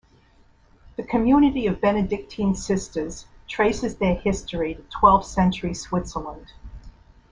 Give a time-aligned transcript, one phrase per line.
[0.97, 6.51] The community of Benedictine sisters traces their history to twelfth-century Switzerland.